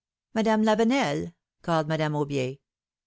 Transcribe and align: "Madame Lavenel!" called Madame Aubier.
"Madame 0.33 0.63
Lavenel!" 0.63 1.31
called 1.61 1.87
Madame 1.87 2.13
Aubier. 2.13 2.57